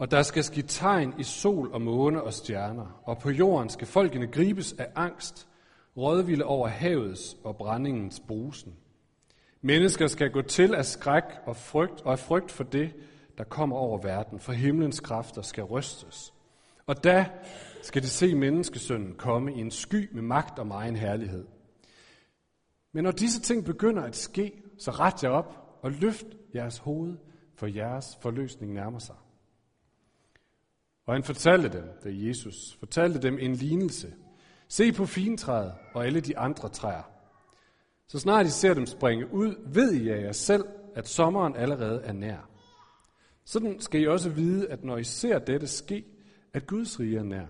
[0.00, 3.86] Og der skal ske tegn i sol og måne og stjerner, og på jorden skal
[3.86, 5.48] folkene gribes af angst,
[5.96, 8.76] rådvilde over havets og brændingens brusen.
[9.60, 12.92] Mennesker skal gå til af skræk og frygt, og af frygt for det,
[13.38, 16.34] der kommer over verden, for himlens kræfter skal rystes.
[16.86, 17.26] Og da
[17.82, 21.46] skal de se menneskesønnen komme i en sky med magt og egen herlighed.
[22.92, 27.16] Men når disse ting begynder at ske, så ret jer op og løft jeres hoved,
[27.54, 29.16] for jeres forløsning nærmer sig.
[31.10, 34.14] Og han fortalte dem, da Jesus, fortalte dem en lignelse.
[34.68, 37.02] Se på fintræet og alle de andre træer.
[38.06, 40.64] Så snart I ser dem springe ud, ved I af jer selv,
[40.94, 42.50] at sommeren allerede er nær.
[43.44, 46.04] Sådan skal I også vide, at når I ser dette ske,
[46.52, 47.46] at Guds rige er nær.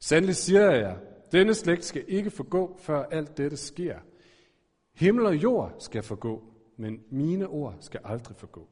[0.00, 0.98] Sandelig siger jeg jer,
[1.32, 3.98] denne slægt skal ikke forgå, før alt dette sker.
[4.94, 6.44] Himmel og jord skal forgå,
[6.76, 8.68] men mine ord skal aldrig forgå.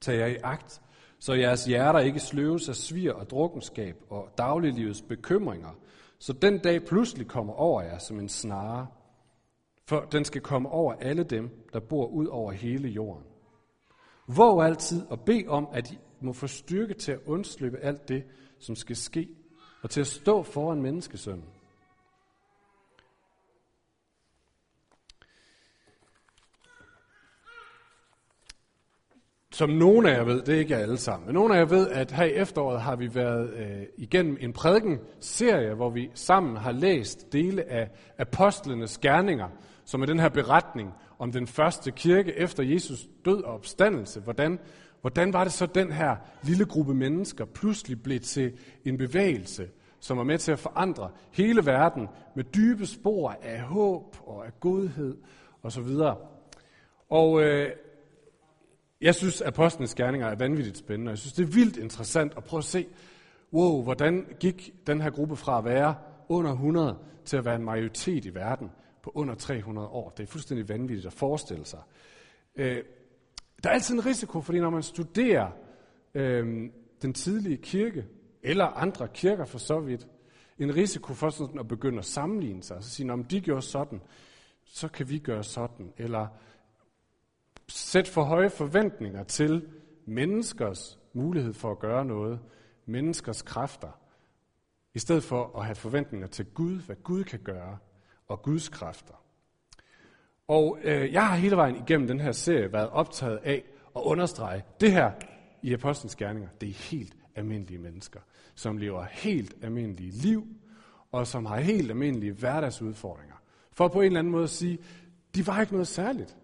[0.00, 0.82] Tag jer i agt,
[1.22, 5.70] så jeres hjerter ikke sløves af svir og drukkenskab og dagliglivets bekymringer,
[6.18, 8.86] så den dag pludselig kommer over jer som en snare.
[9.86, 13.24] For den skal komme over alle dem, der bor ud over hele jorden.
[14.28, 18.24] Våg altid og bed om, at I må få styrke til at undslippe alt det,
[18.58, 19.28] som skal ske,
[19.82, 21.44] og til at stå foran menneskesønnen.
[29.52, 31.88] Som nogle af jer ved, det er ikke alle sammen, men nogle af jer ved,
[31.88, 36.72] at her i efteråret har vi været øh, igennem en prædiken-serie, hvor vi sammen har
[36.72, 39.48] læst dele af apostlenes gerninger,
[39.84, 44.20] som er den her beretning om den første kirke efter Jesus død og opstandelse.
[44.20, 44.58] Hvordan,
[45.00, 48.52] hvordan var det så, den her lille gruppe mennesker pludselig blev til
[48.84, 49.68] en bevægelse,
[50.00, 54.60] som var med til at forandre hele verden med dybe spor af håb og af
[54.60, 55.16] godhed
[55.62, 55.88] osv.
[57.10, 57.70] Og øh,
[59.02, 62.32] jeg synes, at apostlenes gerninger er vanvittigt spændende, og jeg synes, det er vildt interessant
[62.36, 62.86] at prøve at se,
[63.52, 65.94] wow, hvordan gik den her gruppe fra at være
[66.28, 68.70] under 100 til at være en majoritet i verden
[69.02, 70.10] på under 300 år.
[70.10, 71.80] Det er fuldstændig vanvittigt at forestille sig.
[72.56, 72.82] Øh,
[73.64, 75.50] der er altid en risiko, fordi når man studerer
[76.14, 76.70] øh,
[77.02, 78.04] den tidlige kirke,
[78.42, 80.06] eller andre kirker for så vidt,
[80.58, 83.62] en risiko for sådan at begynde at sammenligne sig, og så sige, om de gjorde
[83.62, 84.00] sådan,
[84.64, 86.26] så kan vi gøre sådan, eller
[87.72, 89.68] sætte for høje forventninger til
[90.06, 92.40] menneskers mulighed for at gøre noget,
[92.86, 93.98] menneskers kræfter,
[94.94, 97.78] i stedet for at have forventninger til Gud, hvad Gud kan gøre,
[98.28, 99.14] og Guds kræfter.
[100.48, 103.64] Og øh, jeg har hele vejen igennem den her serie været optaget af
[103.96, 105.12] at understrege, det her
[105.62, 108.20] i Apostlenes Gerninger, det er helt almindelige mennesker,
[108.54, 110.46] som lever helt almindelige liv,
[111.12, 113.34] og som har helt almindelige hverdagsudfordringer.
[113.72, 114.78] For på en eller anden måde at sige,
[115.34, 116.36] de var ikke noget særligt.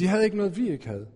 [0.00, 1.10] De havde ikke noget, vi ikke havde.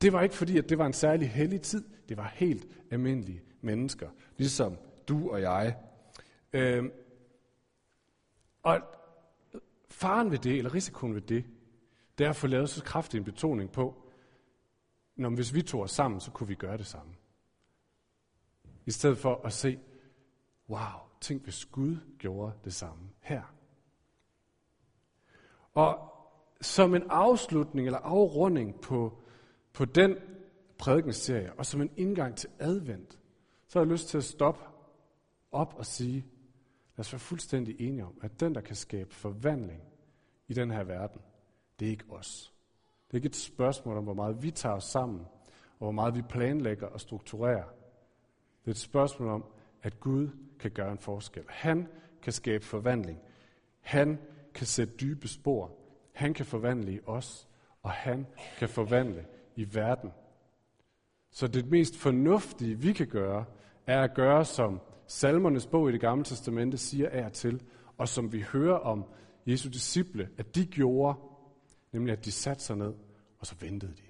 [0.00, 1.84] Det var ikke fordi, at det var en særlig hellig tid.
[2.08, 4.78] Det var helt almindelige mennesker, ligesom
[5.08, 5.76] du og jeg.
[6.52, 6.92] Øhm,
[8.62, 8.80] og
[9.90, 11.44] faren ved det, eller risikoen ved det,
[12.18, 14.10] det er at få lavet så kraftig en betoning på,
[15.16, 17.14] når hvis vi tog os sammen, så kunne vi gøre det samme.
[18.86, 19.78] I stedet for at se,
[20.68, 23.42] wow, tænk hvis Gud gjorde det samme her.
[25.74, 26.15] Og
[26.60, 29.18] som en afslutning eller afrunding på,
[29.72, 30.16] på den
[30.78, 33.18] prædikenserie, og som en indgang til advent,
[33.68, 34.60] så har jeg lyst til at stoppe
[35.52, 36.26] op og sige,
[36.96, 39.82] lad os være fuldstændig enige om, at den, der kan skabe forvandling
[40.48, 41.20] i den her verden,
[41.80, 42.54] det er ikke os.
[43.06, 45.20] Det er ikke et spørgsmål om, hvor meget vi tager os sammen,
[45.78, 47.64] og hvor meget vi planlægger og strukturerer.
[48.60, 49.44] Det er et spørgsmål om,
[49.82, 50.28] at Gud
[50.60, 51.44] kan gøre en forskel.
[51.48, 51.88] Han
[52.22, 53.18] kan skabe forvandling.
[53.80, 54.18] Han
[54.54, 55.70] kan sætte dybe spor.
[56.16, 57.48] Han kan forvandle i os,
[57.82, 58.26] og han
[58.58, 60.10] kan forvandle i verden.
[61.30, 63.44] Så det mest fornuftige, vi kan gøre,
[63.86, 67.62] er at gøre, som salmernes bog i det gamle testamente siger er til,
[67.98, 69.04] og som vi hører om
[69.46, 71.18] Jesu disciple, at de gjorde,
[71.92, 72.94] nemlig at de satte sig ned,
[73.38, 74.02] og så ventede de.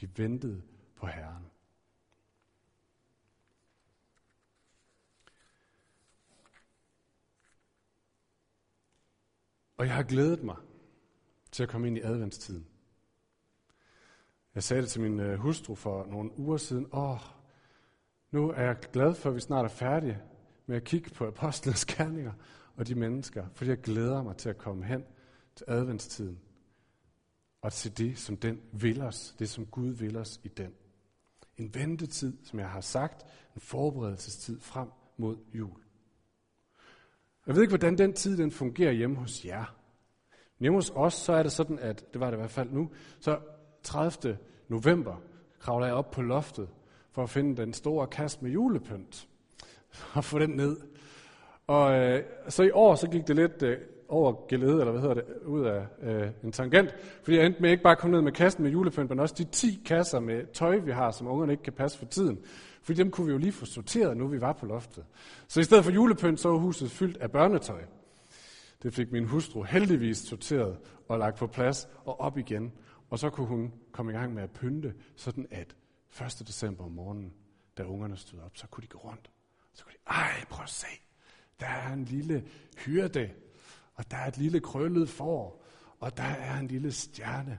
[0.00, 0.62] De ventede
[0.96, 1.46] på Herren.
[9.76, 10.56] Og jeg har glædet mig
[11.56, 12.66] til at komme ind i adventstiden.
[14.54, 16.86] Jeg sagde det til min øh, hustru for nogle uger siden.
[16.92, 17.18] Åh,
[18.30, 20.18] nu er jeg glad for, at vi snart er færdige
[20.66, 22.32] med at kigge på apostlenes gerninger
[22.76, 25.04] og de mennesker, fordi jeg glæder mig til at komme hen
[25.54, 26.38] til adventstiden
[27.62, 30.72] og til det, som den vil os, det som Gud vil os i den.
[31.56, 33.22] En ventetid, som jeg har sagt,
[33.54, 35.80] en forberedelsestid frem mod jul.
[37.46, 39.85] Jeg ved ikke, hvordan den tid den fungerer hjemme hos jer.
[40.60, 42.90] Hjemme hos os, så er det sådan, at, det var det i hvert fald nu,
[43.20, 43.38] så
[43.82, 44.38] 30.
[44.68, 45.14] november,
[45.60, 46.68] kravler jeg op på loftet
[47.12, 49.28] for at finde den store kasse med julepynt
[50.14, 50.76] og få den ned.
[51.66, 55.14] Og øh, så i år så gik det lidt øh, over gelede, eller hvad hedder
[55.14, 58.22] det, ud af øh, en tangent, fordi jeg endte med ikke bare at komme ned
[58.22, 61.52] med kassen med julepynt, men også de 10 kasser med tøj, vi har, som ungerne
[61.52, 62.38] ikke kan passe for tiden.
[62.82, 65.04] Fordi dem kunne vi jo lige få sorteret, nu vi var på loftet.
[65.48, 67.80] Så i stedet for julepynt, så var huset fyldt af børnetøj.
[68.82, 70.78] Det fik min hustru heldigvis sorteret
[71.08, 72.72] og lagt på plads og op igen.
[73.10, 75.76] Og så kunne hun komme i gang med at pynte, sådan at
[76.20, 76.42] 1.
[76.46, 77.32] december om morgenen,
[77.78, 79.30] da ungerne stod op, så kunne de gå rundt.
[79.72, 80.86] Så kunne de, ej, prøv at se,
[81.60, 82.44] der er en lille
[82.76, 83.30] hyrde,
[83.94, 85.64] og der er et lille krøllet får,
[86.00, 87.58] og der er en lille stjerne.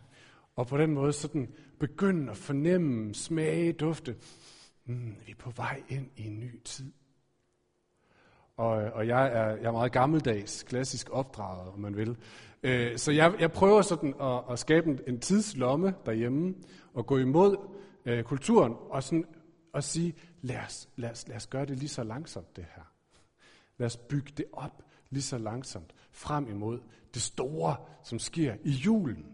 [0.55, 4.15] Og på den måde sådan begynde at fornemme, smage, dufte.
[4.85, 6.93] Mm, vi er på vej ind i en ny tid.
[8.57, 12.17] Og, og jeg, er, jeg er meget gammeldags, klassisk opdraget, om man vil.
[12.63, 16.55] Øh, så jeg, jeg prøver sådan at, at skabe en, en tidslomme derhjemme,
[16.93, 17.57] og gå imod
[18.05, 19.25] øh, kulturen, og sådan
[19.73, 22.83] at sige, lad os, lad, os, lad os gøre det lige så langsomt, det her.
[23.77, 26.79] Lad os bygge det op lige så langsomt frem imod
[27.13, 29.25] det store, som sker i julen.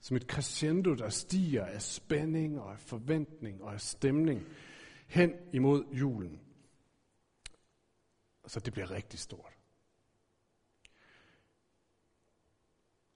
[0.00, 4.42] Som et crescendo, der stiger af spænding og af forventning og af stemning
[5.08, 6.40] hen imod julen.
[8.50, 9.58] Så det bliver rigtig stort.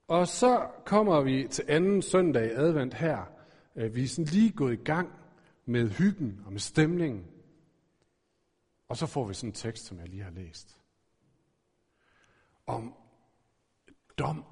[0.07, 3.25] Og så kommer vi til anden søndag i advent her.
[3.77, 5.13] Øh, vi er sådan lige gået i gang
[5.67, 7.27] med hyggen og med stemningen.
[8.89, 10.81] Og så får vi sådan en tekst, som jeg lige har læst.
[12.67, 12.95] Om
[14.19, 14.45] dom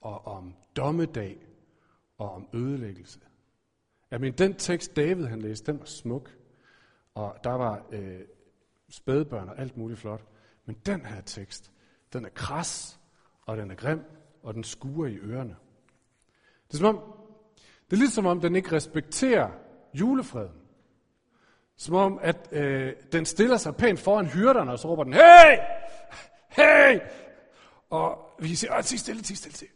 [0.00, 1.46] og om dommedag
[2.18, 3.20] og om ødelæggelse.
[4.10, 6.36] Jamen, den tekst, David han læste, den var smuk.
[7.14, 8.20] Og der var øh,
[8.90, 10.24] spædbørn og alt muligt flot.
[10.66, 11.72] Men den her tekst,
[12.12, 13.00] den er kras,
[13.46, 14.00] og den er grim,
[14.42, 15.56] og den skuer i ørerne.
[16.68, 17.02] Det er, som om,
[17.90, 19.50] det er ligesom om, den ikke respekterer
[19.94, 20.56] julefreden.
[21.76, 25.58] Som om, at øh, den stiller sig pænt foran hyrderne, og så råber den, hey!
[26.48, 27.00] Hey!
[27.90, 29.68] Og vi siger, Åh, stille, tig stille, tig.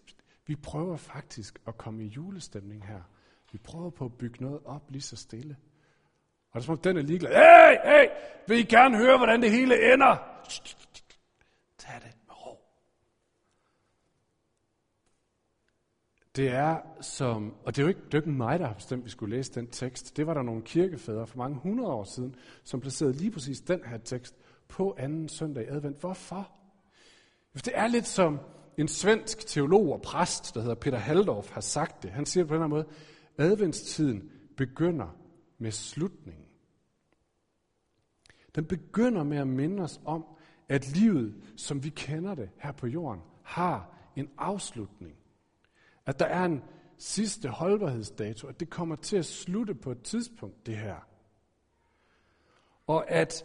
[0.47, 3.01] Vi prøver faktisk at komme i julestemning her.
[3.53, 5.57] Vi prøver på at bygge noget op lige så stille.
[6.55, 7.31] Og det er som om, den er ligeglad.
[7.31, 8.09] Hey, hey,
[8.49, 10.17] vil I gerne høre, hvordan det hele ender?
[11.79, 12.61] Tag det med ro.
[16.37, 19.01] Det er som, og det er jo ikke, det er ikke mig, der har bestemt,
[19.01, 20.17] at vi skulle læse den tekst.
[20.17, 22.35] Det var der nogle kirkefædre for mange hundrede år siden,
[22.65, 24.35] som placerede lige præcis den her tekst
[24.69, 26.01] på anden søndag i advent.
[26.01, 26.51] Hvorfor?
[27.55, 28.41] Det er lidt som
[28.79, 32.11] en svensk teolog og præst, der hedder Peter Haldorf, har sagt det.
[32.11, 32.87] Han siger det på den her måde,
[33.39, 35.17] adventstiden begynder
[35.59, 36.44] med slutningen.
[38.55, 40.25] Den begynder med at minde os om,
[40.69, 45.17] at livet, som vi kender det her på jorden, har en afslutning.
[46.07, 46.63] At der er en
[46.99, 50.97] sidste holdbarhedsdato, at det kommer til at slutte på et tidspunkt, det her.
[52.87, 53.45] Og at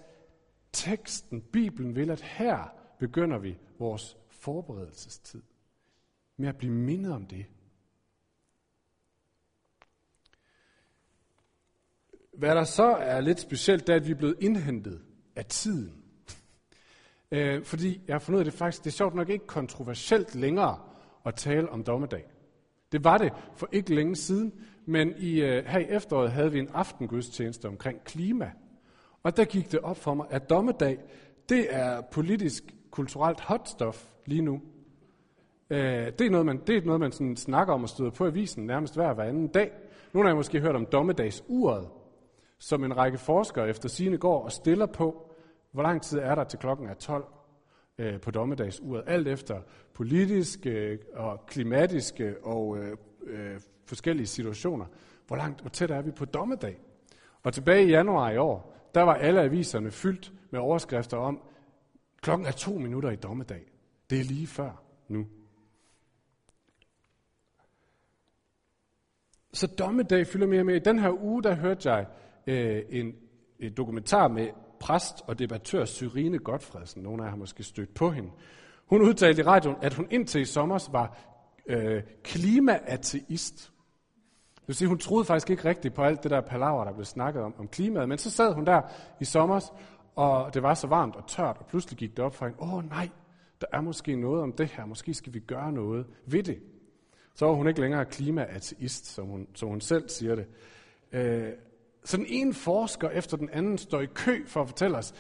[0.71, 5.41] teksten, Bibelen vil, at her begynder vi vores forberedelsestid
[6.37, 7.45] med at blive mindet om det.
[12.39, 15.01] Hvad der så er lidt specielt, det er, at vi er blevet indhentet
[15.35, 15.93] af tiden.
[17.31, 20.35] Øh, fordi jeg har fundet ud af, det faktisk det er sjovt nok ikke kontroversielt
[20.35, 20.77] længere
[21.25, 22.25] at tale om dommedag.
[22.91, 24.53] Det var det for ikke længe siden,
[24.85, 28.51] men i, øh, her i efteråret havde vi en aftengudstjeneste omkring klima.
[29.23, 30.97] Og der gik det op for mig, at dommedag,
[31.49, 34.61] det er politisk, kulturelt hotstof lige nu.
[35.69, 35.79] Øh,
[36.19, 38.27] det er noget, man, det er noget, man sådan snakker om og støder på i
[38.27, 39.71] avisen nærmest hver, hver anden dag.
[40.13, 41.87] Nogle af jer måske hørt om dommedagsuret,
[42.59, 45.31] som en række forskere efter sine går og stiller på,
[45.71, 47.25] hvor lang tid er der til klokken er 12
[47.97, 49.61] øh, på dommedagsuret, alt efter
[49.93, 54.85] politiske øh, og klimatiske og øh, øh, forskellige situationer.
[55.27, 56.79] Hvor langt, og tæt er vi på dommedag?
[57.43, 61.41] Og tilbage i januar i år, der var alle aviserne fyldt med overskrifter om,
[62.21, 63.61] klokken er to minutter i dommedag.
[64.09, 65.27] Det er lige før nu.
[69.53, 70.75] Så dommedag fylder mere med.
[70.75, 72.07] I den her uge, der hørte jeg
[72.49, 73.15] øh, en,
[73.59, 74.47] en dokumentar med
[74.79, 77.03] præst og debattør Syrine Godfredsen.
[77.03, 78.29] Nogle af jer har måske stødt på hende.
[78.85, 81.17] Hun udtalte i radioen, at hun indtil i sommer var
[81.65, 83.71] øh, klimaateist.
[84.55, 87.05] Det vil sige, hun troede faktisk ikke rigtigt på alt det der palaver, der blev
[87.05, 88.09] snakket om, om klimaet.
[88.09, 88.81] Men så sad hun der
[89.21, 89.71] i sommer,
[90.15, 92.73] og det var så varmt og tørt, og pludselig gik det op for hende, åh
[92.73, 93.09] oh, nej,
[93.61, 96.59] der er måske noget om det her, måske skal vi gøre noget ved det.
[97.35, 100.47] Så var hun ikke længere klimaateist, som hun, som hun selv siger det.
[101.11, 101.51] Øh,
[102.09, 105.13] så den ene forsker efter den anden står i kø for at fortælle os,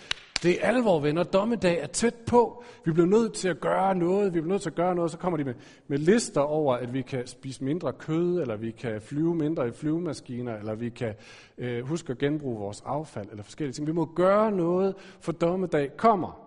[0.43, 1.23] Det er alvor, venner.
[1.23, 2.63] Dommedag er tæt på.
[2.85, 4.33] Vi bliver nødt til at gøre noget.
[4.33, 5.11] Vi bliver nødt til at gøre noget.
[5.11, 5.53] Så kommer de med,
[5.87, 9.71] med lister over, at vi kan spise mindre kød, eller vi kan flyve mindre i
[9.71, 11.13] flyvemaskiner, eller vi kan
[11.57, 13.87] øh, huske at genbruge vores affald, eller forskellige ting.
[13.87, 16.39] Vi må gøre noget, for dommedag kommer.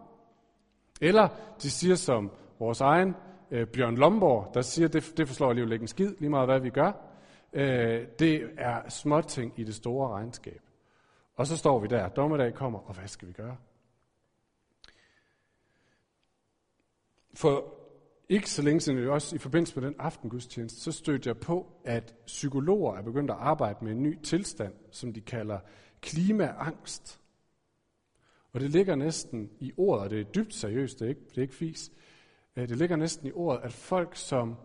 [1.01, 1.29] Eller
[1.63, 3.15] de siger som vores egen
[3.51, 6.61] øh, Bjørn Lomborg, der siger, det, det forslår alligevel ikke en skid, lige meget hvad
[6.61, 7.12] vi gør.
[7.53, 10.61] Øh, det er småting i det store regnskab.
[11.35, 13.57] Og så står vi der, dommedag kommer, og hvad skal vi gøre?
[17.35, 17.75] For
[18.29, 22.15] ikke så længe siden, også i forbindelse med den aftengudstjeneste, så stødte jeg på, at
[22.27, 25.59] psykologer er begyndt at arbejde med en ny tilstand, som de kalder
[26.01, 27.21] klimaangst.
[28.53, 31.39] Og det ligger næsten i ordet, og det er dybt seriøst, det er ikke, det
[31.39, 31.93] er ikke fis.
[32.57, 34.57] Øh, det ligger næsten i ordet, at folk, som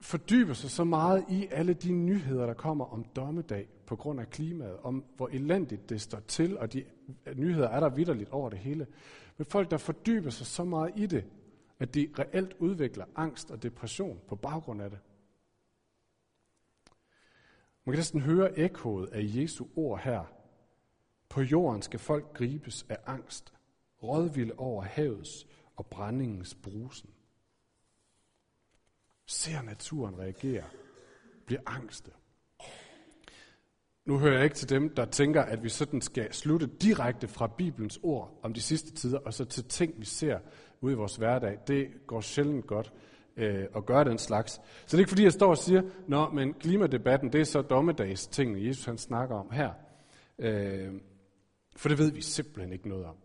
[0.00, 4.30] fordyber sig så meget i alle de nyheder, der kommer om dommedag på grund af
[4.30, 6.84] klimaet, om hvor elendigt det står til, og de
[7.34, 8.86] nyheder er der vidderligt over det hele.
[9.36, 11.24] Men folk, der fordyber sig så meget i det,
[11.78, 14.98] at de reelt udvikler angst og depression på baggrund af det.
[17.84, 20.24] Man kan næsten høre ekkoet af Jesu ord her.
[21.28, 23.52] På jorden skal folk gribes af angst,
[24.02, 27.10] rådvilde over havets og brændingens brusen.
[29.26, 30.64] Ser naturen reagere,
[31.46, 32.10] bliver angste.
[34.04, 37.46] Nu hører jeg ikke til dem, der tænker, at vi sådan skal slutte direkte fra
[37.46, 40.38] Bibelens ord om de sidste tider, og så til ting, vi ser
[40.80, 41.58] ude i vores hverdag.
[41.66, 42.92] Det går sjældent godt
[43.36, 44.52] øh, at gøre den slags.
[44.52, 47.62] Så det er ikke fordi, jeg står og siger, Nå, men klimadebatten, det er så
[47.62, 49.70] dommedags ting, Jesus han snakker om her.
[50.38, 50.92] Øh,
[51.76, 53.16] for det ved vi simpelthen ikke noget om.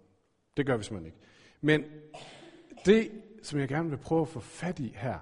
[0.57, 1.27] Det gør vi simpelthen ikke.
[1.61, 1.83] Men
[2.85, 3.11] det,
[3.43, 5.19] som jeg gerne vil prøve at få fat i her,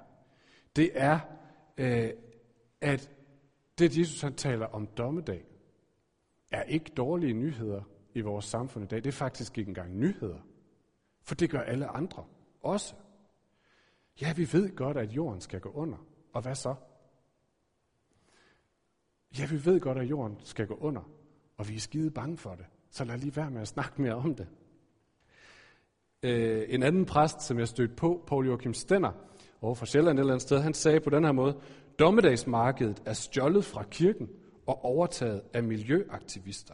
[0.75, 1.19] det er,
[1.77, 2.09] øh,
[2.81, 3.11] at
[3.79, 5.45] det, Jesus han taler om dommedag,
[6.51, 7.81] er ikke dårlige nyheder
[8.13, 8.97] i vores samfund i dag.
[8.97, 10.39] Det er faktisk ikke engang nyheder.
[11.21, 12.25] For det gør alle andre
[12.61, 12.95] også.
[14.21, 15.97] Ja, vi ved godt, at jorden skal gå under.
[16.33, 16.75] Og hvad så?
[19.39, 21.01] Ja, vi ved godt, at jorden skal gå under.
[21.57, 22.65] Og vi er skide bange for det.
[22.89, 24.47] Så lad lige være med at snakke mere om det.
[26.23, 29.28] Øh, en anden præst, som jeg stødte på, Paul Joachim Stenner,
[29.61, 31.55] over fra Sjælland et eller andet sted, han sagde på den her måde,
[31.99, 34.29] dommedagsmarkedet er stjålet fra kirken
[34.67, 36.73] og overtaget af miljøaktivister.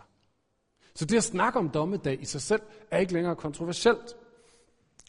[0.96, 2.62] Så det at snakke om dommedag i sig selv
[2.92, 4.15] er ikke længere kontroversielt.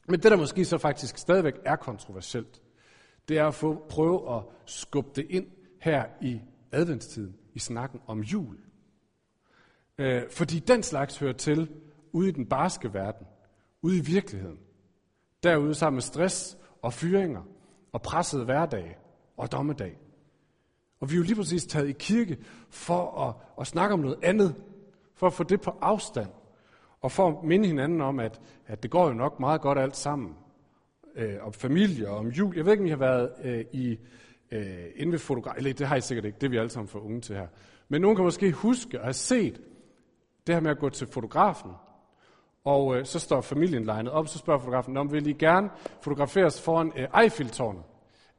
[0.08, 2.62] Men det, der måske så faktisk stadigvæk er kontroversielt,
[3.28, 5.46] det er at få, prøve at skubbe det ind
[5.80, 6.40] her i
[6.72, 8.58] adventstiden, i snakken om jul.
[9.98, 11.70] Øh, fordi den slags hører til
[12.12, 13.26] ude i den barske verden,
[13.82, 14.58] ude i virkeligheden.
[15.42, 17.42] Derude sammen med stress og fyringer
[17.92, 18.98] og pressede hverdag
[19.36, 19.98] og dommedag.
[21.00, 22.36] Og vi er jo lige præcis taget i kirke
[22.70, 24.54] for at, at snakke om noget andet,
[25.14, 26.30] for at få det på afstand,
[27.00, 29.96] og for at minde hinanden om, at, at det går jo nok meget godt alt
[29.96, 30.34] sammen.
[31.16, 32.56] Øh, om familie og om jul.
[32.56, 33.98] Jeg ved ikke, om I har været øh, i,
[34.50, 36.88] øh, inde ved fotograf, eller det har I sikkert ikke, det er vi alle sammen
[36.88, 37.46] for unge til her.
[37.88, 39.60] Men nogen kan måske huske at have set
[40.46, 41.70] det her med at gå til fotografen,
[42.66, 45.70] og øh, så står familien legnet op, så spørger fotografen, om vil I gerne
[46.00, 47.82] fotograferes foran øh, Eiffeltårnet?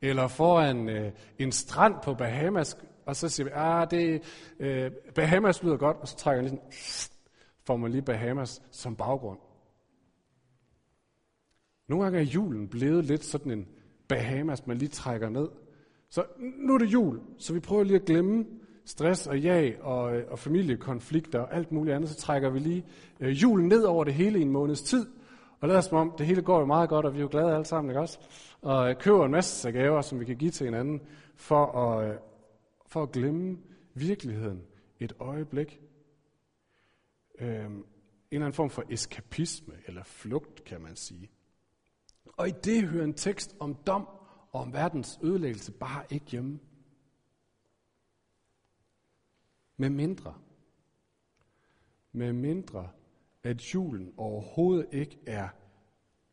[0.02, 2.78] Eller foran øh, en strand på Bahamas?
[3.06, 4.24] Og så siger vi, ah, det,
[4.60, 7.18] øh, Bahamas lyder godt, og så trækker jeg lige sådan,
[7.66, 9.40] får man lige Bahamas som baggrund.
[11.90, 13.68] Nogle gange er julen blevet lidt sådan en
[14.10, 15.48] Bahamas, man lige trækker ned.
[16.10, 18.46] Så nu er det jul, så vi prøver lige at glemme
[18.88, 22.86] stress og jag og, øh, og familiekonflikter og alt muligt andet, så trækker vi lige
[23.20, 25.08] øh, julen ned over det hele i en måneds tid,
[25.60, 27.54] og lader som om, det hele går jo meget godt, og vi er jo glade
[27.54, 28.20] alle sammen, ikke også?
[28.62, 31.02] Og øh, køber en masse gaver, som vi kan give til hinanden,
[31.36, 32.16] for at, øh,
[32.88, 33.58] for at glemme
[33.94, 34.62] virkeligheden
[35.00, 35.80] et øjeblik.
[37.40, 37.84] Øh, en
[38.32, 41.30] eller anden form for eskapisme, eller flugt, kan man sige.
[42.38, 44.08] Og i det hører en tekst om dom
[44.52, 46.60] og om verdens ødelæggelse bare ikke hjemme.
[49.78, 50.34] Med mindre,
[52.12, 52.90] med mindre,
[53.44, 55.50] at julen overhovedet ikke er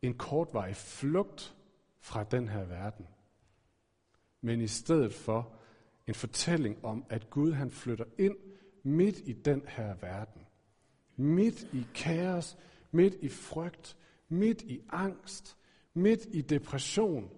[0.02, 1.56] en kortvarig flugt
[2.00, 3.06] fra den her verden,
[4.40, 5.52] men i stedet for
[6.06, 8.36] en fortælling om, at Gud han flytter ind
[8.82, 10.42] midt i den her verden.
[11.16, 12.58] Midt i kaos,
[12.90, 13.96] midt i frygt,
[14.28, 15.56] midt i angst,
[15.94, 17.30] midt i depression,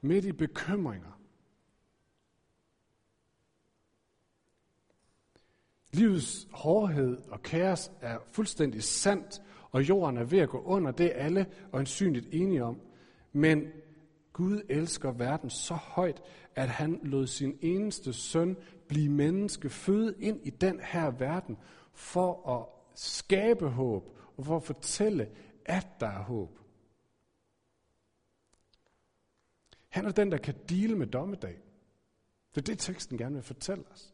[0.00, 1.20] midt i bekymringer.
[5.94, 10.90] Livets hårdhed og kaos er fuldstændig sandt, og jorden er ved at gå under.
[10.90, 12.80] Det er alle øjensynligt enige om.
[13.32, 13.72] Men
[14.32, 16.22] Gud elsker verden så højt,
[16.54, 18.56] at han lod sin eneste søn
[18.88, 21.56] blive menneske, føde ind i den her verden,
[21.92, 25.30] for at skabe håb og for at fortælle,
[25.64, 26.58] at der er håb.
[29.88, 31.56] Han er den, der kan dele med dommedag.
[32.54, 34.13] Det er det, teksten gerne vil fortælle os.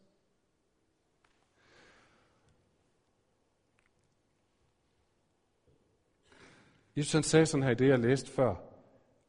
[6.96, 8.54] Jesus han sagde sådan her i det, jeg læste før.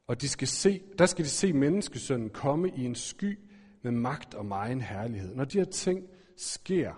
[0.08, 3.39] Og de skal se, der skal de se menneskesønnen komme i en sky
[3.82, 5.36] med magt og megen herlighed.
[5.36, 6.94] Når de her ting sker,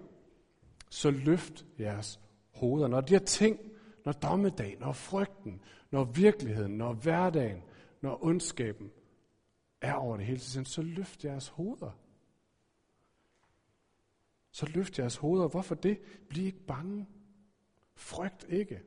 [0.90, 2.20] så løft jeres
[2.52, 2.88] hoveder.
[2.88, 3.60] Når de her ting,
[4.06, 7.62] når dommedagen, når frygten, når virkeligheden, når hverdagen,
[8.02, 8.92] når ondskaben
[9.82, 11.92] er over det hele så løft jeres hoveder.
[14.52, 15.48] Så løft jeres hoveder.
[15.48, 16.02] Hvorfor det?
[16.30, 17.08] Bliv ikke bange.
[17.96, 18.82] Frygt ikke.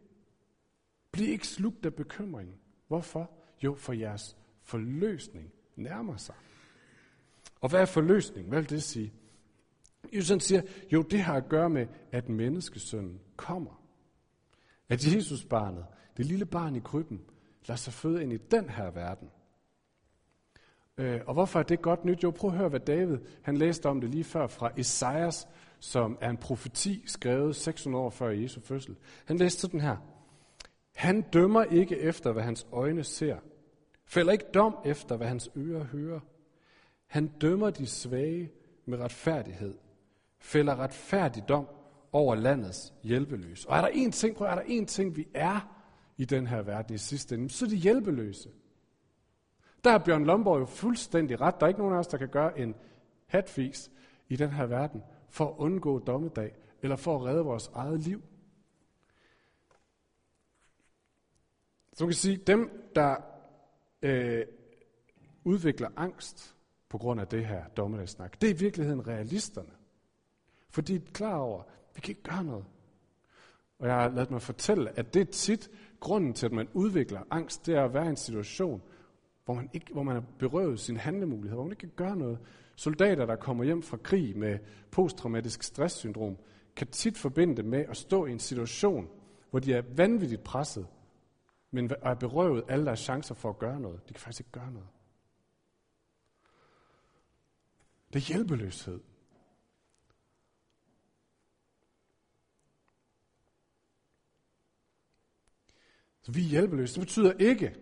[1.17, 2.51] Bliv ikke slugt af bekymring.
[2.89, 3.31] Hvorfor?
[3.65, 6.35] Jo, for jeres forløsning nærmer sig.
[7.61, 8.49] Og hvad er forløsning?
[8.49, 9.13] Hvad vil det sige?
[10.13, 13.83] Jesus siger, jo, det har at gøre med, at menneskesønnen kommer.
[14.89, 17.21] At Jesus barnet, det lille barn i krybben,
[17.69, 19.31] lader sig føde ind i den her verden.
[20.99, 22.23] Øh, og hvorfor er det godt nyt?
[22.23, 26.19] Jo, prøv at høre, hvad David, han læste om det lige før fra Esajas, som
[26.21, 28.97] er en profeti skrevet 600 år før Jesu fødsel.
[29.25, 30.16] Han læste sådan her.
[30.97, 33.37] Han dømmer ikke efter, hvad hans øjne ser.
[34.05, 36.21] Fælder ikke dom efter, hvad hans ører hører.
[37.07, 38.51] Han dømmer de svage
[38.87, 39.75] med retfærdighed.
[40.39, 41.67] Fælder retfærdig dom
[42.13, 43.69] over landets hjælpeløse.
[43.69, 45.77] Og er der en ting, prøv, er der en ting, vi er
[46.17, 48.49] i den her verden i sidste ende, så er det hjælpeløse.
[49.85, 51.61] Der har Bjørn Lomborg jo fuldstændig ret.
[51.61, 52.75] Der er ikke nogen af os, der kan gøre en
[53.27, 53.91] hatfis
[54.29, 58.23] i den her verden for at undgå dommedag, eller for at redde vores eget liv.
[61.97, 63.17] Så man kan sige, dem, der
[64.03, 64.45] øh,
[65.45, 66.55] udvikler angst
[66.89, 69.71] på grund af det her dommedagssnak, det er i virkeligheden realisterne.
[70.71, 72.65] For de er klar over, at vi kan ikke gøre noget.
[73.79, 77.21] Og jeg har ladet mig fortælle, at det er tit grunden til, at man udvikler
[77.31, 78.83] angst, det er at være i en situation,
[79.45, 82.39] hvor man, ikke, hvor man er berøvet sin handlemulighed, hvor man ikke kan gøre noget.
[82.77, 84.59] Soldater, der kommer hjem fra krig med
[84.91, 86.37] posttraumatisk stresssyndrom,
[86.77, 89.09] kan tit forbinde det med at stå i en situation,
[89.51, 90.87] hvor de er vanvittigt presset,
[91.77, 94.09] men er berøvet alle deres chancer for at gøre noget.
[94.09, 94.89] De kan faktisk ikke gøre noget.
[98.13, 99.01] Det er hjælpeløshed.
[106.23, 106.95] Så vi er hjælpeløse.
[106.95, 107.75] Det betyder ikke,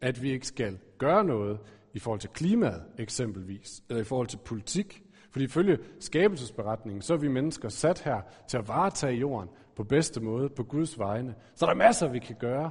[0.00, 1.58] at vi ikke skal gøre noget
[1.92, 5.02] i forhold til klimaet eksempelvis, eller i forhold til politik.
[5.30, 10.20] Fordi ifølge skabelsesberetningen, så er vi mennesker sat her til at varetage jorden på bedste
[10.20, 11.34] måde, på Guds vegne.
[11.54, 12.70] Så der er masser, vi kan gøre.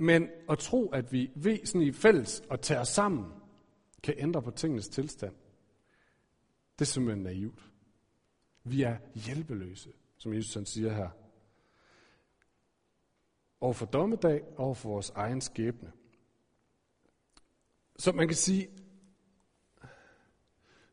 [0.00, 3.32] Men at tro, at vi ved sådan i fælles og tager os sammen,
[4.02, 5.34] kan ændre på tingenes tilstand,
[6.78, 7.70] det er simpelthen naivt.
[8.64, 11.10] Vi er hjælpeløse, som Jesus han siger her.
[13.60, 15.92] Over for dommedag, over for vores egen skæbne.
[17.98, 18.68] Så man kan sige,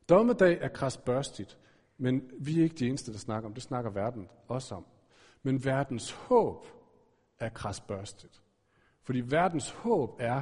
[0.09, 1.59] dommedag er krasbørstigt,
[1.97, 3.53] men vi er ikke de eneste, der snakker om.
[3.53, 4.85] Det snakker verden også om.
[5.43, 6.65] Men verdens håb
[7.39, 8.41] er krasbørstigt.
[9.07, 10.41] Fordi verdens håb er,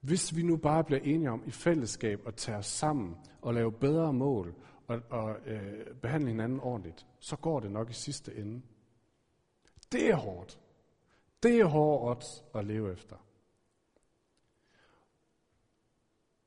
[0.00, 3.72] hvis vi nu bare bliver enige om i fællesskab at tage os sammen og lave
[3.72, 4.54] bedre mål
[4.86, 8.62] og, og øh, behandle hinanden ordentligt, så går det nok i sidste ende.
[9.92, 10.60] Det er hårdt.
[11.42, 13.16] Det er hårdt at leve efter.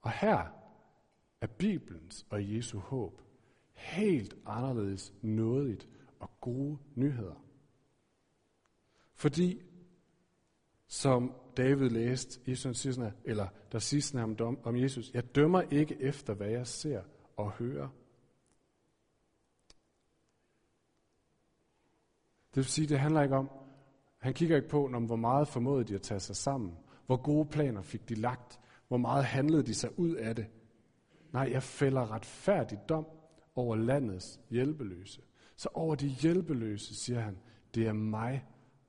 [0.01, 0.45] Og her
[1.41, 3.21] er Bibelens og Jesu håb
[3.73, 5.87] helt anderledes nådigt
[6.19, 7.45] og gode nyheder.
[9.13, 9.61] Fordi,
[10.91, 15.61] som David læste, i siger sådan eller der sidste ham om, om Jesus, jeg dømmer
[15.61, 17.01] ikke efter, hvad jeg ser
[17.37, 17.87] og hører.
[22.49, 23.49] Det vil sige, det handler ikke om,
[24.17, 27.49] han kigger ikke på, om hvor meget formåede de at tage sig sammen, hvor gode
[27.49, 30.45] planer fik de lagt, hvor meget handlede de sig ud af det.
[31.33, 33.05] Nej, jeg fælder retfærdig dom
[33.55, 35.21] over landets hjælpeløse.
[35.55, 37.37] Så over de hjælpeløse, siger han,
[37.75, 38.45] det er mig,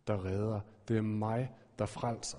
[0.06, 0.60] der redder.
[0.88, 2.38] Det er mig, der frelser.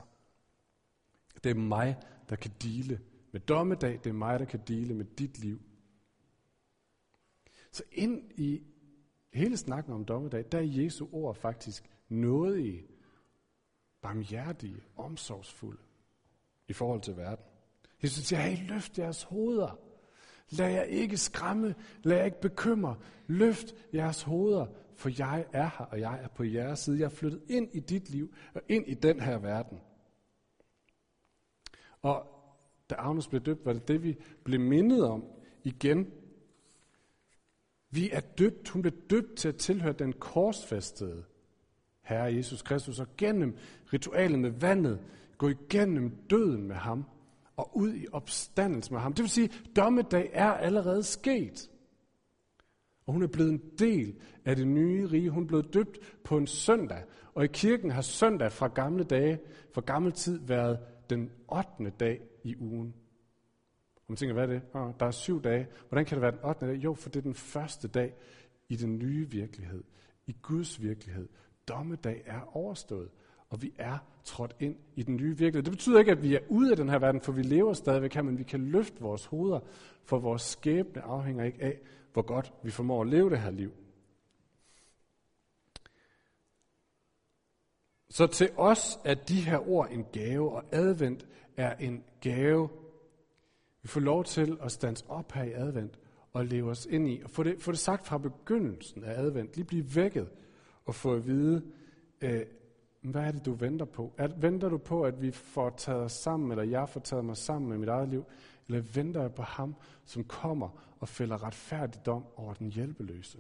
[1.44, 1.98] Det er mig,
[2.30, 4.00] der kan dele med dommedag.
[4.04, 5.62] Det er mig, der kan dele med dit liv.
[7.72, 8.64] Så ind i
[9.34, 12.88] hele snakken om dommedag, der er Jesu ord faktisk nådige,
[14.02, 15.82] barmhjertige, omsorgsfulde
[16.68, 17.46] i forhold til verden.
[18.04, 19.80] Jesus siger, hey, løft jeres hoveder.
[20.50, 22.98] Lad jer ikke skræmme, lad jer ikke bekymre.
[23.28, 27.00] Løft jeres hoveder, for jeg er her, og jeg er på jeres side.
[27.00, 29.80] Jeg er flyttet ind i dit liv, og ind i den her verden.
[32.02, 32.28] Og
[32.90, 35.26] da Agnes blev døbt, var det det, vi blev mindet om
[35.64, 36.12] igen.
[37.90, 41.24] Vi er døbt, hun blev døbt til at tilhøre den korsfæstede
[42.04, 43.58] Herre Jesus Kristus, og gennem
[43.94, 45.00] ritualet med vandet,
[45.38, 47.06] gå igennem døden med ham,
[47.58, 49.14] og ud i opstandelse med ham.
[49.14, 51.70] Det vil sige, dommedag er allerede sket.
[53.06, 55.30] Og hun er blevet en del af det nye rige.
[55.30, 57.04] Hun blev døbt på en søndag.
[57.34, 59.40] Og i kirken har søndag fra gamle dage,
[59.74, 61.90] fra gammel tid, været den 8.
[62.00, 62.94] dag i ugen.
[63.96, 64.62] Og man tænker, hvad er det?
[64.74, 65.68] Oh, der er syv dage.
[65.90, 66.68] Hvordan kan det være den 8.
[66.68, 66.76] dag?
[66.76, 68.16] Jo, for det er den første dag
[68.70, 69.84] i den nye virkelighed.
[70.28, 71.30] I Guds virkelighed.
[71.68, 73.10] Dommedag er overstået.
[73.54, 75.64] Og vi er trådt ind i den nye virkelighed.
[75.64, 78.14] Det betyder ikke, at vi er ude af den her verden, for vi lever stadigvæk
[78.14, 79.60] her, men vi kan løfte vores hoveder,
[80.04, 81.80] for vores skæbne afhænger ikke af,
[82.14, 83.72] hvor godt vi formår at leve det her liv.
[88.10, 92.70] Så til os er de her ord en gave, og advent er en gave.
[93.82, 96.00] Vi får lov til at stands op her i advent
[96.34, 99.56] og leve os ind i, og få det, få det sagt fra begyndelsen af advent,
[99.56, 100.30] lige blive vækket
[100.86, 101.64] og få at vide,
[102.22, 102.42] øh,
[103.04, 104.14] hvad er det, du venter på?
[104.18, 107.38] Er, venter du på, at vi får taget os sammen, eller jeg får taget mig
[107.38, 108.26] sammen med mit eget liv?
[108.68, 113.40] Eller venter jeg på ham, som kommer og fælder retfærdig dom over den hjælpeløse?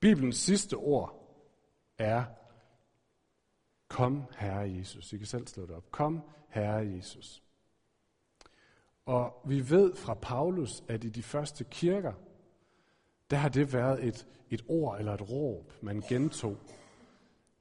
[0.00, 1.34] Bibelens sidste ord
[1.98, 2.24] er,
[3.88, 5.12] kom Herre Jesus.
[5.12, 5.90] I kan selv slå det op.
[5.90, 7.42] Kom Herre Jesus.
[9.06, 12.12] Og vi ved fra Paulus, at i de første kirker,
[13.30, 16.56] der har det været et, et ord eller et råb, man gentog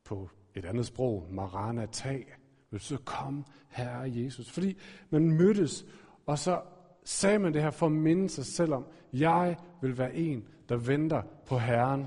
[0.03, 2.19] på et andet sprog, Maranatha.
[2.71, 4.51] vil så kom Herre Jesus.
[4.51, 4.77] Fordi
[5.09, 5.85] man mødtes,
[6.25, 6.61] og så
[7.03, 10.75] sagde man det her for at minde sig selv om, jeg vil være en, der
[10.75, 12.01] venter på Herren.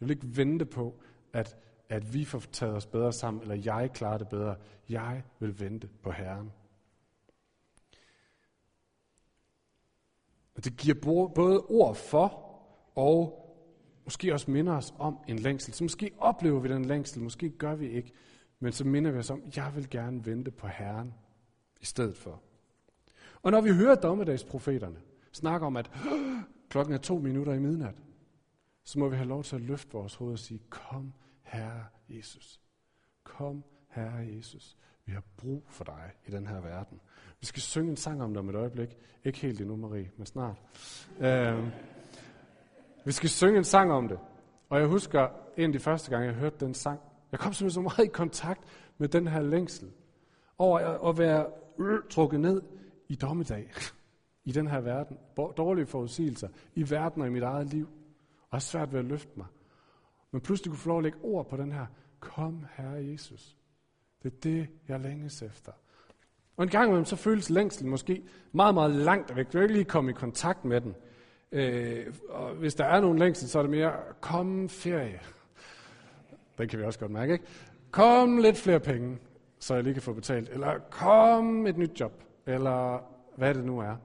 [0.00, 1.00] Jeg vil ikke vente på,
[1.32, 1.56] at,
[1.88, 4.56] at vi får taget os bedre sammen, eller jeg klarer det bedre.
[4.88, 6.52] Jeg vil vente på Herren.
[10.54, 10.94] Og det giver
[11.34, 12.58] både ord for,
[12.94, 13.41] og
[14.04, 15.74] måske også minder os om en længsel.
[15.74, 18.12] Så måske oplever vi den længsel, måske gør vi ikke,
[18.60, 21.14] men så minder vi os om, jeg vil gerne vente på Herren
[21.80, 22.42] i stedet for.
[23.42, 24.96] Og når vi hører dommedagsprofeterne
[25.32, 25.90] snakke om, at
[26.68, 27.94] klokken er to minutter i midnat,
[28.84, 31.12] så må vi have lov til at løfte vores hoved og sige, kom
[31.42, 32.60] Herre Jesus.
[33.24, 34.76] Kom Herre Jesus.
[35.06, 37.00] Vi har brug for dig i den her verden.
[37.40, 38.96] Vi skal synge en sang om det om et øjeblik.
[39.24, 40.62] Ikke helt endnu, Marie, men snart.
[41.16, 41.68] Uh,
[43.04, 44.18] vi skal synge en sang om det.
[44.68, 47.00] Og jeg husker, en af de første gange, jeg hørte den sang,
[47.32, 48.60] jeg kom simpelthen så meget i kontakt
[48.98, 49.90] med den her længsel.
[50.58, 51.46] Over at være
[51.80, 52.62] øh, trukket ned
[53.08, 53.70] i dommedag.
[54.44, 55.18] I den her verden.
[55.36, 56.48] Dårlige forudsigelser.
[56.74, 57.88] I verden og i mit eget liv.
[58.40, 59.46] Og har svært ved at løfte mig.
[60.30, 61.86] Men pludselig kunne få lov at lægge ord på den her.
[62.20, 63.56] Kom, Herre Jesus.
[64.22, 65.72] Det er det, jeg længes efter.
[66.56, 69.46] Og en gang imellem, så føles længsel måske meget, meget langt væk.
[69.46, 70.94] Du kan ikke lige komme i kontakt med den.
[71.52, 75.20] Øh, og hvis der er nogen længsel, så er det mere, kom ferie.
[76.58, 77.44] Den kan vi også godt mærke, ikke?
[77.90, 79.18] Kom lidt flere penge,
[79.58, 80.48] så jeg lige kan få betalt.
[80.48, 82.12] Eller kom et nyt job.
[82.46, 82.98] Eller
[83.36, 83.96] hvad det nu er.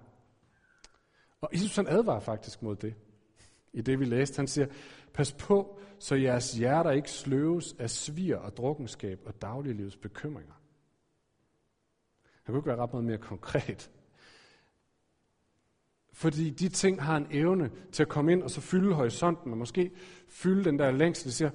[1.41, 2.95] Og Jesus han advarer faktisk mod det.
[3.73, 4.67] I det vi læste, han siger,
[5.13, 10.53] pas på, så jeres hjerter ikke sløves af svir og drukkenskab og dagliglivets bekymringer.
[12.43, 13.91] Han kunne ikke være ret meget mere konkret.
[16.17, 19.57] Fordi de ting har en evne til at komme ind og så fylde horisonten, og
[19.57, 19.91] måske
[20.27, 21.49] fylde den der længsel, siger,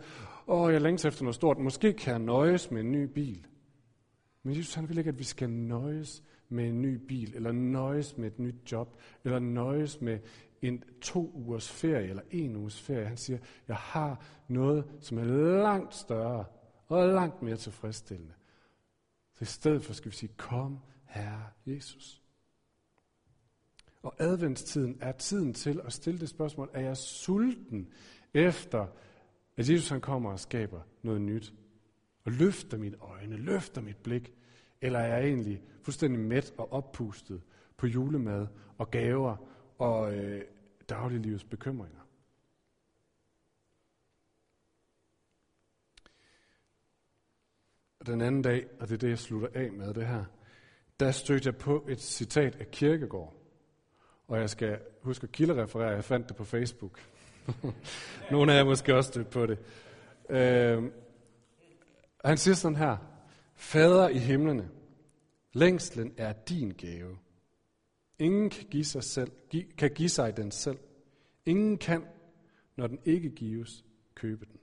[0.47, 3.47] åh, jeg længes efter noget stort, måske kan jeg nøjes med en ny bil.
[4.43, 8.17] Men Jesus han vil ikke, at vi skal nøjes med en ny bil, eller nøjes
[8.17, 10.19] med et nyt job, eller nøjes med
[10.63, 13.07] en to ugers ferie, eller en uges ferie.
[13.07, 15.25] Han siger, jeg har noget, som er
[15.63, 16.45] langt større,
[16.89, 18.35] og langt mere tilfredsstillende.
[19.35, 22.22] Så i stedet for skal vi sige, kom, Herre Jesus.
[24.03, 27.89] Og adventstiden er tiden til at stille det spørgsmål, er jeg sulten
[28.35, 28.87] efter,
[29.57, 31.55] at Jesus han kommer og skaber noget nyt?
[32.25, 34.33] Og løfter mine øjne, løfter mit blik,
[34.81, 37.43] eller er jeg egentlig fuldstændig mæt og oppustet
[37.77, 38.47] på julemad
[38.79, 39.37] og gaver
[39.79, 40.45] og øh,
[40.89, 41.99] dagliglivets bekymringer?
[48.01, 50.25] Og den anden dag, og det er det, jeg slutter af med det her,
[51.01, 53.42] der stødte jeg på et citat af Kirkegård.
[54.29, 57.01] Og jeg skal huske at kildereferere, jeg fandt det på Facebook.
[58.31, 59.59] Nogle af jer måske også stødt på det.
[60.31, 60.83] Øh,
[62.25, 62.97] han siger sådan her,
[63.55, 64.71] Fader i himlene,
[65.53, 67.19] længslen er din gave.
[68.19, 69.33] Ingen kan give sig, selv,
[69.79, 70.79] kan give sig den selv.
[71.47, 72.05] Ingen kan,
[72.77, 74.61] når den ikke gives, købe den.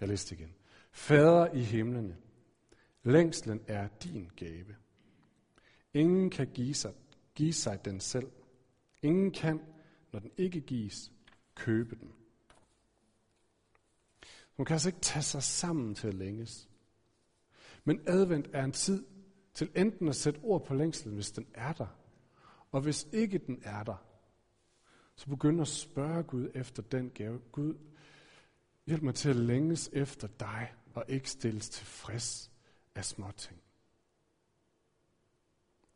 [0.00, 0.54] Jeg læste igen.
[0.92, 2.16] Fader i himlene,
[3.02, 4.76] længslen er din gave.
[5.94, 6.92] Ingen kan give sig
[7.40, 8.30] give sig den selv.
[9.02, 9.60] Ingen kan,
[10.12, 11.12] Når den ikke gives,
[11.54, 12.12] købe den.
[14.56, 16.68] Man kan altså ikke tage sig sammen til at længes.
[17.84, 19.06] Men advent er en tid
[19.54, 21.86] til enten at sætte ord på længslen, hvis den er der.
[22.70, 24.04] Og hvis ikke den er der,
[25.14, 27.38] så begynd at spørge Gud efter den gave.
[27.52, 27.74] Gud,
[28.86, 32.50] hjælp mig til at længes efter dig, og ikke stilles tilfreds
[32.94, 33.62] af småting.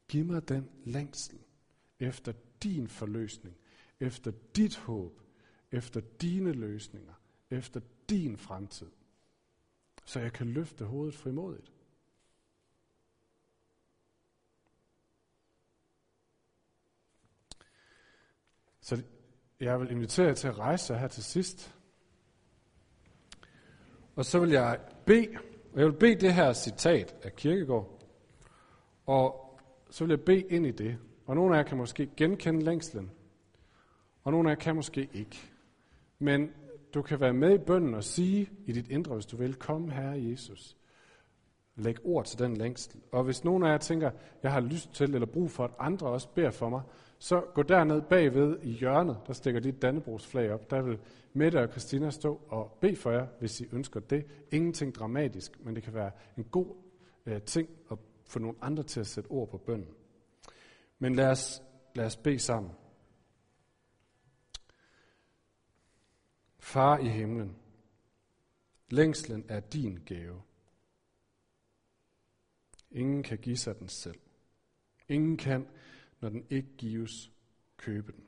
[0.09, 1.38] Giv mig den længsel
[1.99, 3.57] efter din forløsning,
[4.01, 5.21] efter dit håb,
[5.71, 7.14] efter dine løsninger,
[7.51, 8.90] efter din fremtid,
[10.05, 11.73] så jeg kan løfte hovedet frimodigt.
[18.81, 19.03] Så
[19.61, 21.75] jeg vil invitere jer til at rejse jer her til sidst.
[24.17, 25.29] Og så vil jeg bede,
[25.73, 28.09] og jeg vil bede det her citat af Kirkegård,
[29.07, 29.43] og
[29.94, 30.96] så vil jeg bede ind i det.
[31.26, 33.11] Og nogle af jer kan måske genkende længslen,
[34.22, 35.37] og nogle af jer kan måske ikke.
[36.18, 36.50] Men
[36.94, 39.90] du kan være med i bønden og sige i dit indre, hvis du vil, kom
[39.90, 40.76] Herre Jesus.
[41.76, 43.00] Læg ord til den længsel.
[43.12, 44.11] Og hvis nogen af jer tænker,
[44.42, 46.83] jeg har lyst til eller brug for, at andre også beder for mig,
[47.18, 50.70] så gå derned bagved i hjørnet, der stikker dit Dannebrogsflag op.
[50.70, 50.98] Der vil
[51.33, 54.26] Mette og Christina stå og bede for jer, hvis I ønsker det.
[54.52, 56.66] Ingenting dramatisk, men det kan være en god
[57.26, 59.95] øh, ting at få nogle andre til at sætte ord på bønden.
[60.99, 61.63] Men lad os,
[61.95, 62.73] lad os bede sammen.
[66.59, 67.57] Far i himlen,
[68.91, 70.43] længslen er din gave.
[72.91, 74.21] Ingen kan give sig den selv.
[75.09, 75.69] Ingen kan,
[76.21, 77.31] når den ikke gives,
[77.77, 78.25] købe den.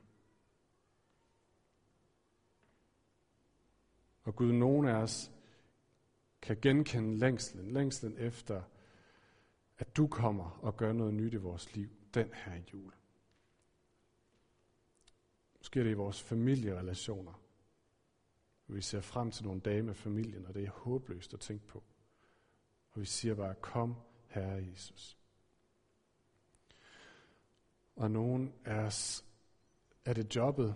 [4.23, 5.31] Og Gud, nogen af os
[6.41, 8.63] kan genkende længslen, længslen efter,
[9.77, 12.93] at du kommer og gør noget nyt i vores liv den her jul.
[15.57, 17.41] Måske er det i vores familierelationer.
[18.67, 21.83] Vi ser frem til nogle dage med familien, og det er håbløst at tænke på.
[22.91, 23.95] Og vi siger bare, kom,
[24.27, 25.17] Herre Jesus.
[27.95, 29.25] Og nogen af os
[30.05, 30.75] er det jobbet,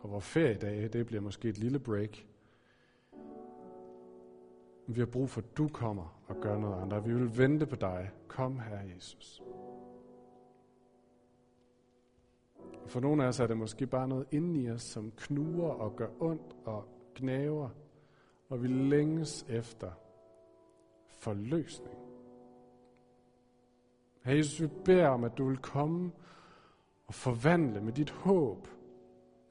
[0.00, 2.26] og vores feriedage, det bliver måske et lille break.
[4.86, 7.06] Vi har brug for, at du kommer og gør noget andet.
[7.06, 8.10] Vi vil vente på dig.
[8.28, 9.42] Kom, Herre Jesus.
[12.86, 15.96] For nogle af os er det måske bare noget inde i os, som knuger og
[15.96, 16.84] gør ondt og
[17.14, 17.68] gnaver,
[18.48, 19.90] og vi længes efter
[21.06, 21.98] forløsning.
[24.24, 26.12] Herre Jesus, vi beder om, at du vil komme
[27.06, 28.68] og forvandle med dit håb.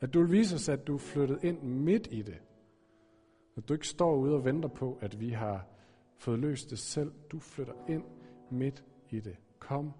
[0.01, 2.41] At du vil vise os, at du er flyttet ind midt i det.
[3.57, 5.67] At du ikke står ude og venter på, at vi har
[6.17, 7.11] fået løst det selv.
[7.31, 8.03] Du flytter ind
[8.51, 9.37] midt i det.
[9.59, 9.91] Kom,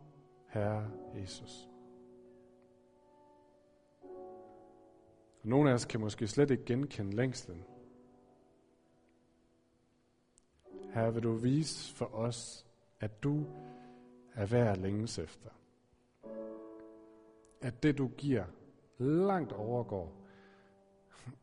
[0.47, 1.69] Herre Jesus.
[5.41, 7.63] Og nogle af os kan måske slet ikke genkende længslen.
[10.93, 12.65] Her vil du vise for os,
[12.99, 13.45] at du
[14.33, 15.49] er værd at længes efter.
[17.61, 18.45] At det du giver
[18.97, 20.13] langt overgår,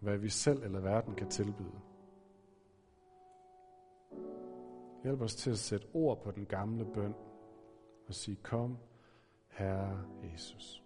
[0.00, 1.80] hvad vi selv eller verden kan tilbyde.
[5.02, 7.14] Hjælp os til at sætte ord på den gamle bøn
[8.08, 8.78] og sige, kom,
[9.48, 10.82] Herre Jesus.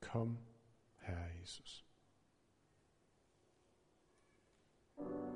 [0.00, 0.38] Kom,
[0.98, 1.84] Herre Jesus.
[4.96, 5.33] thank you